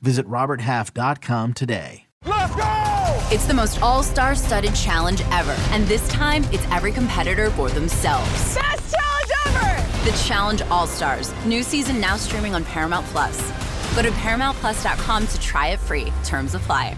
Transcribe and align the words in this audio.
Visit 0.00 0.26
RobertHalf.com 0.26 1.54
today. 1.54 2.06
Let's 2.24 2.54
go! 2.54 3.34
It's 3.34 3.46
the 3.46 3.54
most 3.54 3.80
all 3.82 4.02
star 4.02 4.34
studded 4.34 4.74
challenge 4.74 5.22
ever. 5.32 5.54
And 5.70 5.86
this 5.86 6.06
time, 6.08 6.44
it's 6.52 6.64
every 6.70 6.92
competitor 6.92 7.50
for 7.50 7.68
themselves. 7.68 8.54
Best 8.54 8.94
challenge 8.94 9.30
ever! 9.46 10.10
The 10.10 10.16
Challenge 10.24 10.62
All 10.62 10.86
Stars. 10.86 11.32
New 11.44 11.62
season 11.62 12.00
now 12.00 12.16
streaming 12.16 12.54
on 12.54 12.64
Paramount 12.64 13.06
Plus. 13.06 13.36
Go 13.94 14.02
to 14.02 14.10
ParamountPlus.com 14.10 15.26
to 15.26 15.40
try 15.40 15.68
it 15.68 15.78
free. 15.78 16.12
Terms 16.24 16.54
apply. 16.54 16.96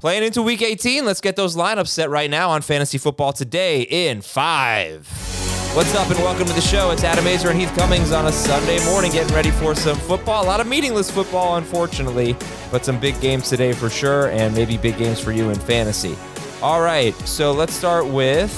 Playing 0.00 0.22
into 0.22 0.42
week 0.42 0.62
18, 0.62 1.04
let's 1.04 1.20
get 1.20 1.34
those 1.34 1.56
lineups 1.56 1.88
set 1.88 2.08
right 2.08 2.30
now 2.30 2.50
on 2.50 2.62
Fantasy 2.62 2.98
Football 2.98 3.32
Today 3.32 3.82
in 3.82 4.20
five. 4.20 5.27
What's 5.74 5.94
up 5.94 6.10
and 6.10 6.18
welcome 6.20 6.46
to 6.46 6.52
the 6.54 6.60
show. 6.60 6.90
It's 6.90 7.04
Adam 7.04 7.26
Aizer 7.26 7.50
and 7.50 7.60
Heath 7.60 7.72
Cummings 7.76 8.10
on 8.10 8.26
a 8.26 8.32
Sunday 8.32 8.84
morning 8.86 9.12
getting 9.12 9.32
ready 9.32 9.50
for 9.52 9.76
some 9.76 9.96
football. 9.96 10.42
A 10.42 10.46
lot 10.46 10.60
of 10.60 10.66
meaningless 10.66 11.10
football, 11.10 11.56
unfortunately, 11.56 12.34
but 12.72 12.84
some 12.84 12.98
big 12.98 13.20
games 13.20 13.48
today 13.48 13.72
for 13.72 13.88
sure, 13.88 14.30
and 14.30 14.54
maybe 14.54 14.76
big 14.76 14.96
games 14.98 15.20
for 15.20 15.30
you 15.30 15.50
in 15.50 15.54
fantasy. 15.56 16.16
All 16.62 16.80
right, 16.80 17.14
so 17.20 17.52
let's 17.52 17.74
start 17.74 18.06
with 18.06 18.50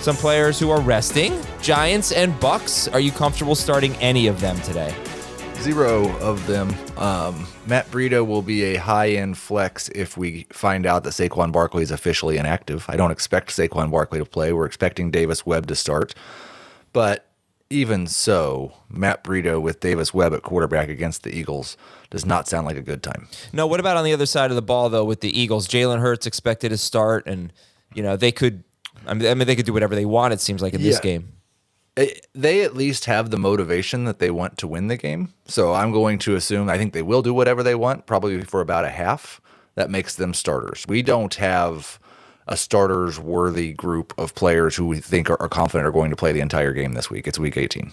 some 0.00 0.16
players 0.16 0.58
who 0.58 0.70
are 0.70 0.80
resting. 0.80 1.38
Giants 1.60 2.12
and 2.12 2.32
Bucs. 2.34 2.90
Are 2.94 3.00
you 3.00 3.10
comfortable 3.10 3.56
starting 3.56 3.94
any 3.96 4.28
of 4.28 4.40
them 4.40 4.58
today? 4.60 4.94
Zero 5.62 6.16
of 6.18 6.46
them. 6.46 6.72
Um, 6.96 7.46
Matt 7.66 7.90
Breida 7.90 8.24
will 8.24 8.42
be 8.42 8.62
a 8.64 8.76
high 8.76 9.10
end 9.10 9.36
flex 9.36 9.88
if 9.88 10.16
we 10.16 10.46
find 10.52 10.86
out 10.86 11.02
that 11.04 11.10
Saquon 11.10 11.50
Barkley 11.50 11.82
is 11.82 11.90
officially 11.90 12.36
inactive. 12.36 12.84
I 12.88 12.96
don't 12.96 13.10
expect 13.10 13.50
Saquon 13.50 13.90
Barkley 13.90 14.18
to 14.20 14.24
play. 14.24 14.52
We're 14.52 14.66
expecting 14.66 15.10
Davis 15.10 15.44
Webb 15.44 15.66
to 15.66 15.74
start. 15.74 16.14
But 16.92 17.26
even 17.68 18.06
so, 18.06 18.74
Matt 18.88 19.24
Breida 19.24 19.60
with 19.60 19.80
Davis 19.80 20.14
Webb 20.14 20.32
at 20.34 20.42
quarterback 20.42 20.88
against 20.88 21.24
the 21.24 21.36
Eagles 21.36 21.76
does 22.10 22.24
not 22.24 22.46
sound 22.46 22.66
like 22.66 22.76
a 22.76 22.82
good 22.82 23.02
time. 23.02 23.28
No, 23.52 23.66
what 23.66 23.80
about 23.80 23.96
on 23.96 24.04
the 24.04 24.12
other 24.12 24.26
side 24.26 24.50
of 24.50 24.56
the 24.56 24.62
ball 24.62 24.88
though 24.88 25.04
with 25.04 25.20
the 25.20 25.38
Eagles? 25.38 25.66
Jalen 25.66 26.00
Hurts 26.00 26.26
expected 26.26 26.68
to 26.68 26.78
start, 26.78 27.26
and 27.26 27.52
you 27.92 28.02
know 28.02 28.16
they 28.16 28.30
could. 28.30 28.62
I 29.06 29.14
mean, 29.14 29.38
they 29.38 29.56
could 29.56 29.66
do 29.66 29.72
whatever 29.72 29.94
they 29.94 30.04
want. 30.06 30.32
It 30.32 30.40
seems 30.40 30.62
like 30.62 30.74
in 30.74 30.82
this 30.82 31.00
game. 31.00 31.32
It- 31.96 32.26
they 32.34 32.62
at 32.62 32.76
least 32.76 33.06
have 33.06 33.30
the 33.30 33.38
motivation 33.38 34.04
that 34.04 34.18
they 34.18 34.30
want 34.30 34.58
to 34.58 34.66
win 34.66 34.88
the 34.88 34.96
game. 34.96 35.32
So 35.46 35.72
I'm 35.74 35.92
going 35.92 36.18
to 36.20 36.34
assume 36.36 36.68
I 36.68 36.78
think 36.78 36.92
they 36.92 37.02
will 37.02 37.22
do 37.22 37.32
whatever 37.32 37.62
they 37.62 37.74
want, 37.74 38.06
probably 38.06 38.40
for 38.42 38.60
about 38.60 38.84
a 38.84 38.90
half. 38.90 39.40
That 39.74 39.90
makes 39.90 40.14
them 40.14 40.32
starters. 40.34 40.84
We 40.88 41.02
don't 41.02 41.34
have 41.34 41.98
a 42.48 42.56
starters 42.56 43.18
worthy 43.18 43.72
group 43.72 44.14
of 44.18 44.34
players 44.34 44.76
who 44.76 44.86
we 44.86 45.00
think 45.00 45.28
are, 45.28 45.40
are 45.40 45.48
confident 45.48 45.86
are 45.86 45.92
going 45.92 46.10
to 46.10 46.16
play 46.16 46.32
the 46.32 46.40
entire 46.40 46.72
game 46.72 46.92
this 46.92 47.10
week. 47.10 47.26
It's 47.26 47.38
week 47.38 47.56
18. 47.56 47.92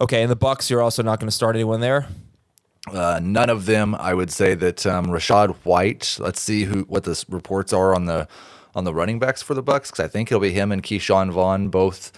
Okay, 0.00 0.22
and 0.22 0.30
the 0.30 0.36
Bucs, 0.36 0.70
you're 0.70 0.82
also 0.82 1.02
not 1.02 1.20
going 1.20 1.28
to 1.28 1.34
start 1.34 1.56
anyone 1.56 1.80
there. 1.80 2.06
Uh, 2.92 3.18
none 3.22 3.48
of 3.48 3.66
them. 3.66 3.94
I 3.94 4.12
would 4.12 4.30
say 4.30 4.54
that 4.54 4.84
um, 4.86 5.06
Rachaad 5.06 5.54
White. 5.64 6.16
Let's 6.20 6.40
see 6.40 6.64
who 6.64 6.82
what 6.82 7.04
the 7.04 7.24
reports 7.28 7.72
are 7.72 7.94
on 7.94 8.04
the 8.04 8.28
on 8.74 8.84
the 8.84 8.92
running 8.92 9.18
backs 9.18 9.40
for 9.40 9.54
the 9.54 9.62
Bucs 9.62 9.86
because 9.86 10.00
I 10.00 10.08
think 10.08 10.30
it'll 10.30 10.40
be 10.40 10.52
him 10.52 10.70
and 10.70 10.82
Ke'Shawn 10.82 11.30
Vaughn 11.30 11.68
both 11.68 12.12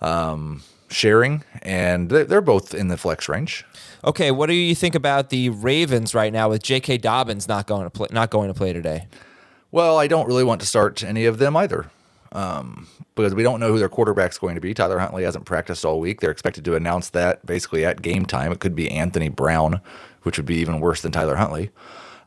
um, 0.00 0.62
sharing, 0.90 1.42
and 1.62 2.10
they- 2.10 2.24
they're 2.24 2.40
both 2.40 2.74
in 2.74 2.88
the 2.88 2.96
flex 2.96 3.28
range. 3.28 3.64
Okay, 4.04 4.30
what 4.30 4.46
do 4.46 4.54
you 4.54 4.74
think 4.74 4.94
about 4.94 5.30
the 5.30 5.48
Ravens 5.48 6.14
right 6.14 6.32
now 6.32 6.48
with 6.50 6.62
J.K. 6.62 6.98
Dobbins 6.98 7.48
not 7.48 7.66
going 7.66 7.84
to 7.84 7.90
play, 7.90 8.08
not 8.10 8.30
going 8.30 8.48
to 8.48 8.54
play 8.54 8.72
today? 8.72 9.06
Well, 9.72 9.98
I 9.98 10.06
don't 10.06 10.26
really 10.26 10.44
want 10.44 10.60
to 10.60 10.66
start 10.66 11.02
any 11.02 11.24
of 11.24 11.38
them 11.38 11.56
either. 11.56 11.90
Um, 12.32 12.88
because 13.14 13.32
we 13.32 13.44
don't 13.44 13.60
know 13.60 13.70
who 13.72 13.78
their 13.78 13.88
quarterback's 13.88 14.38
going 14.38 14.56
to 14.56 14.60
be. 14.60 14.74
Tyler 14.74 14.98
Huntley 14.98 15.22
hasn't 15.22 15.44
practiced 15.44 15.84
all 15.84 16.00
week. 16.00 16.20
They're 16.20 16.32
expected 16.32 16.64
to 16.64 16.74
announce 16.74 17.10
that 17.10 17.46
basically 17.46 17.84
at 17.84 18.02
game 18.02 18.26
time. 18.26 18.50
It 18.50 18.58
could 18.58 18.74
be 18.74 18.90
Anthony 18.90 19.28
Brown, 19.28 19.80
which 20.24 20.36
would 20.36 20.44
be 20.46 20.56
even 20.56 20.80
worse 20.80 21.00
than 21.02 21.12
Tyler 21.12 21.36
Huntley. 21.36 21.70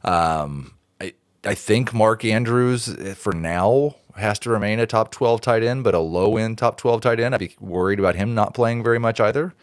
Um, 0.05 0.73
I, 1.01 1.13
I 1.43 1.55
think 1.55 1.93
Mark 1.93 2.23
Andrews, 2.23 2.87
eh, 2.87 3.13
for 3.15 3.33
now, 3.33 3.95
has 4.17 4.39
to 4.39 4.49
remain 4.49 4.79
a 4.79 4.87
top 4.87 5.11
12 5.11 5.41
tight 5.41 5.63
end, 5.63 5.83
but 5.83 5.93
a 5.93 5.99
low 5.99 6.37
end 6.37 6.57
top 6.57 6.77
12 6.77 7.01
tight 7.01 7.19
end. 7.19 7.33
I'd 7.33 7.39
be 7.39 7.55
worried 7.59 7.99
about 7.99 8.15
him 8.15 8.33
not 8.33 8.53
playing 8.53 8.83
very 8.83 8.99
much 8.99 9.19
either. 9.19 9.53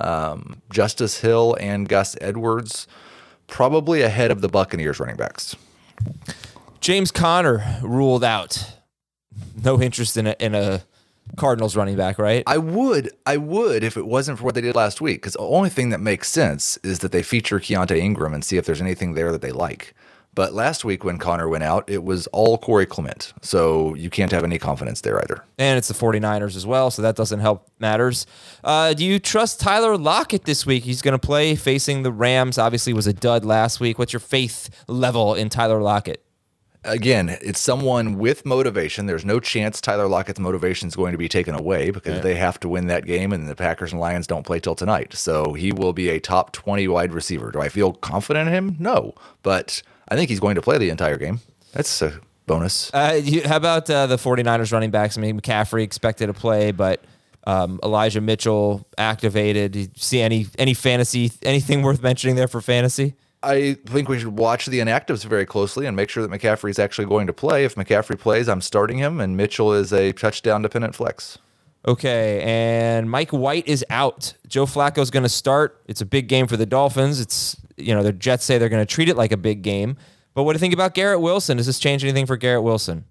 Um, 0.00 0.62
Justice 0.70 1.20
Hill 1.20 1.56
and 1.60 1.88
Gus 1.88 2.16
Edwards, 2.20 2.86
probably 3.46 4.02
ahead 4.02 4.30
of 4.30 4.40
the 4.40 4.48
Buccaneers 4.48 5.00
running 5.00 5.16
backs. 5.16 5.56
James 6.80 7.10
Conner 7.10 7.80
ruled 7.82 8.24
out. 8.24 8.74
No 9.62 9.80
interest 9.80 10.16
in 10.16 10.28
a, 10.28 10.36
in 10.38 10.54
a 10.54 10.82
Cardinals 11.36 11.76
running 11.76 11.96
back, 11.96 12.18
right? 12.18 12.42
I 12.46 12.58
would, 12.58 13.10
I 13.26 13.36
would 13.36 13.82
if 13.84 13.96
it 13.96 14.06
wasn't 14.06 14.38
for 14.38 14.44
what 14.44 14.54
they 14.54 14.60
did 14.60 14.74
last 14.74 15.00
week. 15.00 15.18
Because 15.20 15.34
the 15.34 15.40
only 15.40 15.70
thing 15.70 15.90
that 15.90 16.00
makes 16.00 16.28
sense 16.28 16.78
is 16.82 17.00
that 17.00 17.12
they 17.12 17.22
feature 17.22 17.58
Keaontay 17.58 17.98
Ingram 17.98 18.34
and 18.34 18.44
see 18.44 18.56
if 18.56 18.66
there's 18.66 18.80
anything 18.80 19.14
there 19.14 19.32
that 19.32 19.42
they 19.42 19.52
like. 19.52 19.94
But 20.38 20.54
last 20.54 20.84
week 20.84 21.02
when 21.02 21.18
Conner 21.18 21.48
went 21.48 21.64
out, 21.64 21.90
it 21.90 22.04
was 22.04 22.28
all 22.28 22.58
Corey 22.58 22.86
Clement. 22.86 23.32
So 23.42 23.96
you 23.96 24.08
can't 24.08 24.30
have 24.30 24.44
any 24.44 24.56
confidence 24.56 25.00
there 25.00 25.20
either. 25.20 25.42
and 25.58 25.76
it's 25.76 25.88
the 25.88 25.94
49ers 25.94 26.54
as 26.54 26.64
well, 26.64 26.92
so 26.92 27.02
that 27.02 27.16
doesn't 27.16 27.40
help 27.40 27.66
matters. 27.80 28.24
Uh, 28.62 28.94
do 28.94 29.04
you 29.04 29.18
trust 29.18 29.58
Tyler 29.58 29.96
Lockett 29.96 30.44
this 30.44 30.64
week? 30.64 30.84
He's 30.84 31.02
going 31.02 31.18
to 31.18 31.18
play 31.18 31.56
facing 31.56 32.04
the 32.04 32.12
Rams. 32.12 32.56
Obviously, 32.56 32.92
was 32.92 33.08
a 33.08 33.12
dud 33.12 33.44
last 33.44 33.80
week. 33.80 33.98
What's 33.98 34.12
your 34.12 34.20
faith 34.20 34.70
level 34.86 35.34
in 35.34 35.48
Tyler 35.48 35.82
Lockett? 35.82 36.22
Again, 36.88 37.36
it's 37.40 37.60
someone 37.60 38.18
with 38.18 38.44
motivation. 38.44 39.06
There's 39.06 39.24
no 39.24 39.40
chance 39.40 39.80
Tyler 39.80 40.08
Lockett's 40.08 40.40
motivation 40.40 40.88
is 40.88 40.96
going 40.96 41.12
to 41.12 41.18
be 41.18 41.28
taken 41.28 41.54
away 41.54 41.90
because 41.90 42.22
they 42.22 42.34
have 42.34 42.58
to 42.60 42.68
win 42.68 42.86
that 42.88 43.04
game, 43.04 43.32
and 43.32 43.48
the 43.48 43.54
Packers 43.54 43.92
and 43.92 44.00
Lions 44.00 44.26
don't 44.26 44.44
play 44.46 44.60
till 44.60 44.74
tonight. 44.74 45.14
So 45.14 45.52
he 45.52 45.72
will 45.72 45.92
be 45.92 46.08
a 46.08 46.20
top 46.20 46.52
20 46.52 46.88
wide 46.88 47.12
receiver. 47.12 47.50
Do 47.50 47.60
I 47.60 47.68
feel 47.68 47.92
confident 47.92 48.48
in 48.48 48.54
him? 48.54 48.76
No. 48.78 49.14
But 49.42 49.82
I 50.08 50.16
think 50.16 50.30
he's 50.30 50.40
going 50.40 50.54
to 50.54 50.62
play 50.62 50.78
the 50.78 50.90
entire 50.90 51.16
game. 51.16 51.40
That's 51.72 52.02
a 52.02 52.20
bonus. 52.46 52.92
Uh, 52.92 53.20
you, 53.22 53.42
how 53.46 53.56
about 53.56 53.88
uh, 53.90 54.06
the 54.06 54.16
49ers 54.16 54.72
running 54.72 54.90
backs? 54.90 55.16
I 55.16 55.20
mean, 55.20 55.40
McCaffrey 55.40 55.82
expected 55.82 56.26
to 56.26 56.32
play, 56.32 56.72
but 56.72 57.04
um, 57.46 57.78
Elijah 57.82 58.20
Mitchell 58.20 58.86
activated. 58.98 59.76
You 59.76 59.88
see 59.96 60.20
any 60.20 60.46
any 60.58 60.74
fantasy 60.74 61.32
anything 61.42 61.82
worth 61.82 62.02
mentioning 62.02 62.36
there 62.36 62.48
for 62.48 62.60
fantasy? 62.60 63.14
I 63.42 63.74
think 63.86 64.08
we 64.08 64.18
should 64.18 64.36
watch 64.36 64.66
the 64.66 64.80
inactives 64.80 65.24
very 65.24 65.46
closely 65.46 65.86
and 65.86 65.94
make 65.94 66.10
sure 66.10 66.26
that 66.26 66.30
McCaffrey 66.30 66.70
is 66.70 66.78
actually 66.78 67.06
going 67.06 67.26
to 67.28 67.32
play. 67.32 67.64
If 67.64 67.76
McCaffrey 67.76 68.18
plays, 68.18 68.48
I'm 68.48 68.60
starting 68.60 68.98
him, 68.98 69.20
and 69.20 69.36
Mitchell 69.36 69.72
is 69.72 69.92
a 69.92 70.12
touchdown 70.12 70.62
dependent 70.62 70.94
flex. 70.94 71.38
Okay, 71.86 72.42
and 72.42 73.08
Mike 73.10 73.30
White 73.30 73.66
is 73.68 73.84
out. 73.90 74.34
Joe 74.48 74.66
Flacco 74.66 74.98
is 74.98 75.10
going 75.10 75.22
to 75.22 75.28
start. 75.28 75.80
It's 75.86 76.00
a 76.00 76.06
big 76.06 76.28
game 76.28 76.46
for 76.48 76.56
the 76.56 76.66
Dolphins. 76.66 77.20
It's 77.20 77.56
you 77.76 77.94
know 77.94 78.02
the 78.02 78.12
Jets 78.12 78.44
say 78.44 78.58
they're 78.58 78.68
going 78.68 78.84
to 78.84 78.94
treat 78.94 79.08
it 79.08 79.16
like 79.16 79.30
a 79.30 79.36
big 79.36 79.62
game. 79.62 79.96
But 80.34 80.42
what 80.42 80.52
do 80.52 80.56
you 80.56 80.60
think 80.60 80.74
about 80.74 80.94
Garrett 80.94 81.20
Wilson? 81.20 81.56
Does 81.56 81.66
this 81.66 81.78
change 81.78 82.02
anything 82.04 82.26
for 82.26 82.36
Garrett 82.36 82.62
Wilson? 82.62 83.04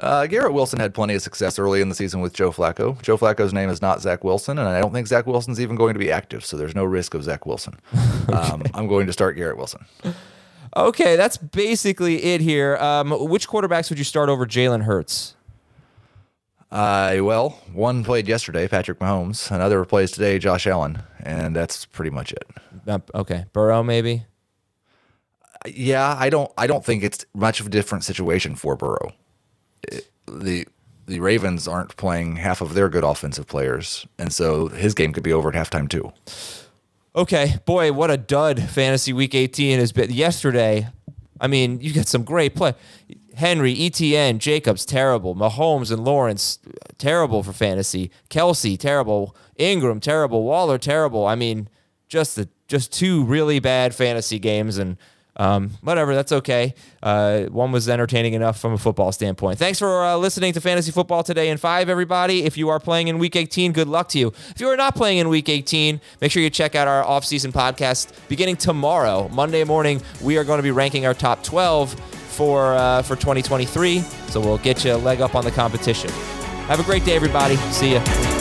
Uh, 0.00 0.26
Garrett 0.26 0.52
Wilson 0.52 0.80
had 0.80 0.92
plenty 0.92 1.14
of 1.14 1.22
success 1.22 1.58
early 1.58 1.80
in 1.80 1.88
the 1.88 1.94
season 1.94 2.20
with 2.20 2.32
Joe 2.32 2.50
Flacco. 2.50 3.00
Joe 3.00 3.16
Flacco's 3.16 3.52
name 3.52 3.70
is 3.70 3.80
not 3.80 4.00
Zach 4.00 4.24
Wilson, 4.24 4.58
and 4.58 4.68
I 4.68 4.80
don't 4.80 4.92
think 4.92 5.06
Zach 5.06 5.26
Wilson's 5.26 5.60
even 5.60 5.76
going 5.76 5.94
to 5.94 6.00
be 6.00 6.10
active, 6.10 6.44
so 6.44 6.56
there's 6.56 6.74
no 6.74 6.84
risk 6.84 7.14
of 7.14 7.22
Zach 7.22 7.46
Wilson. 7.46 7.78
um, 8.32 8.64
I'm 8.74 8.88
going 8.88 9.06
to 9.06 9.12
start 9.12 9.36
Garrett 9.36 9.56
Wilson. 9.56 9.84
Okay, 10.76 11.14
that's 11.14 11.36
basically 11.36 12.24
it 12.24 12.40
here. 12.40 12.76
Um, 12.78 13.12
which 13.28 13.48
quarterbacks 13.48 13.88
would 13.90 13.98
you 13.98 14.04
start 14.04 14.28
over 14.28 14.44
Jalen 14.44 14.82
Hurts? 14.82 15.36
Uh, 16.72 17.18
well, 17.20 17.50
one 17.72 18.02
played 18.02 18.26
yesterday, 18.26 18.66
Patrick 18.66 18.98
Mahomes. 18.98 19.48
Another 19.52 19.84
plays 19.84 20.10
today, 20.10 20.40
Josh 20.40 20.66
Allen, 20.66 21.04
and 21.20 21.54
that's 21.54 21.86
pretty 21.86 22.10
much 22.10 22.32
it. 22.32 22.44
Uh, 22.84 22.98
okay, 23.14 23.44
Burrow 23.52 23.84
maybe. 23.84 24.26
Yeah, 25.66 26.16
I 26.18 26.30
don't. 26.30 26.50
I 26.58 26.66
don't 26.66 26.84
think 26.84 27.04
it's 27.04 27.24
much 27.32 27.60
of 27.60 27.66
a 27.66 27.70
different 27.70 28.02
situation 28.02 28.56
for 28.56 28.74
Burrow. 28.76 29.12
The 30.26 30.66
The 31.06 31.20
Ravens 31.20 31.68
aren't 31.68 31.96
playing 31.96 32.36
half 32.36 32.60
of 32.60 32.74
their 32.74 32.88
good 32.88 33.04
offensive 33.04 33.46
players, 33.46 34.06
and 34.18 34.32
so 34.32 34.68
his 34.68 34.94
game 34.94 35.12
could 35.12 35.22
be 35.22 35.32
over 35.32 35.48
at 35.48 35.54
halftime 35.54 35.88
too. 35.88 36.12
Okay, 37.16 37.56
boy, 37.64 37.92
what 37.92 38.10
a 38.10 38.16
dud 38.16 38.60
fantasy 38.62 39.12
week 39.12 39.34
18 39.34 39.78
has 39.78 39.92
been. 39.92 40.10
Yesterday, 40.10 40.88
I 41.40 41.46
mean, 41.46 41.80
you 41.80 41.92
get 41.92 42.08
some 42.08 42.24
great 42.24 42.56
play. 42.56 42.74
Henry, 43.36 43.74
Etienne, 43.78 44.38
Jacobs, 44.38 44.84
terrible. 44.84 45.34
Mahomes 45.34 45.92
and 45.92 46.04
Lawrence, 46.04 46.58
terrible 46.98 47.42
for 47.42 47.52
fantasy. 47.52 48.10
Kelce, 48.30 48.78
terrible. 48.78 49.36
Ingram, 49.56 50.00
terrible. 50.00 50.44
Waller, 50.44 50.78
terrible. 50.78 51.26
I 51.26 51.34
mean, 51.34 51.68
just 52.08 52.38
a 52.38 52.48
just 52.66 52.92
two 52.92 53.24
really 53.24 53.58
bad 53.60 53.94
fantasy 53.94 54.38
games 54.38 54.78
and 54.78 54.96
um, 55.36 55.70
whatever, 55.80 56.14
that's 56.14 56.32
okay. 56.32 56.74
Uh, 57.02 57.44
one 57.44 57.72
was 57.72 57.88
entertaining 57.88 58.34
enough 58.34 58.60
from 58.60 58.72
a 58.72 58.78
football 58.78 59.12
standpoint. 59.12 59.58
Thanks 59.58 59.78
for 59.78 60.04
uh, 60.04 60.16
listening 60.16 60.52
to 60.52 60.60
Fantasy 60.60 60.92
Football 60.92 61.22
today 61.22 61.48
in 61.48 61.58
five, 61.58 61.88
everybody. 61.88 62.44
If 62.44 62.56
you 62.56 62.68
are 62.68 62.78
playing 62.80 63.08
in 63.08 63.18
Week 63.18 63.36
18, 63.36 63.72
good 63.72 63.88
luck 63.88 64.08
to 64.10 64.18
you. 64.18 64.28
If 64.50 64.60
you 64.60 64.68
are 64.68 64.76
not 64.76 64.94
playing 64.94 65.18
in 65.18 65.28
Week 65.28 65.48
18, 65.48 66.00
make 66.20 66.30
sure 66.30 66.42
you 66.42 66.50
check 66.50 66.74
out 66.74 66.86
our 66.88 67.04
off-season 67.04 67.52
podcast 67.52 68.12
beginning 68.28 68.56
tomorrow, 68.56 69.28
Monday 69.28 69.64
morning. 69.64 70.00
We 70.22 70.38
are 70.38 70.44
going 70.44 70.58
to 70.58 70.62
be 70.62 70.70
ranking 70.70 71.06
our 71.06 71.14
top 71.14 71.42
12 71.42 71.94
for 72.34 72.74
uh, 72.74 73.02
for 73.02 73.14
2023, 73.16 74.00
so 74.00 74.40
we'll 74.40 74.58
get 74.58 74.84
you 74.84 74.94
a 74.94 74.96
leg 74.96 75.20
up 75.20 75.34
on 75.34 75.44
the 75.44 75.52
competition. 75.52 76.10
Have 76.66 76.80
a 76.80 76.84
great 76.84 77.04
day, 77.04 77.14
everybody. 77.14 77.56
See 77.56 77.92
ya. 77.94 78.33